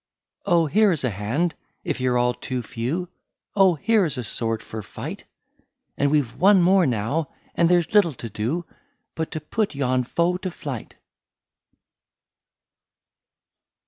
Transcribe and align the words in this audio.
"Oh! 0.47 0.65
here 0.65 0.91
is 0.91 1.03
a 1.03 1.11
hand, 1.11 1.53
if 1.83 2.01
you 2.01 2.11
're 2.11 2.17
all 2.17 2.33
too 2.33 2.63
few, 2.63 3.07
Oh! 3.55 3.75
here 3.75 4.03
is 4.03 4.17
a 4.17 4.23
sword 4.23 4.63
for 4.63 4.81
fight; 4.81 5.25
And 5.95 6.09
we 6.09 6.21
Ve 6.21 6.37
one 6.39 6.59
more 6.63 6.87
now, 6.87 7.29
and 7.53 7.69
there 7.69 7.83
's 7.83 7.93
little 7.93 8.13
to 8.13 8.27
do, 8.27 8.65
But 9.13 9.29
to 9.29 9.39
put 9.39 9.75
yon 9.75 10.03
foe 10.03 10.37
to 10.37 10.49
flight." 10.49 10.95